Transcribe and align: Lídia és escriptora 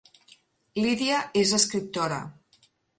Lídia 0.87 1.21
és 1.45 1.55
escriptora 1.61 2.23